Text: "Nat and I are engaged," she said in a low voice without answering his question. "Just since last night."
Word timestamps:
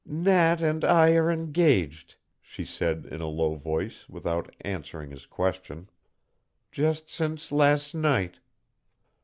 "Nat 0.03 0.61
and 0.63 0.83
I 0.83 1.11
are 1.15 1.29
engaged," 1.29 2.15
she 2.41 2.65
said 2.65 3.05
in 3.11 3.21
a 3.21 3.27
low 3.27 3.53
voice 3.53 4.09
without 4.09 4.51
answering 4.61 5.11
his 5.11 5.27
question. 5.27 5.91
"Just 6.71 7.07
since 7.07 7.51
last 7.51 7.93
night." 7.93 8.39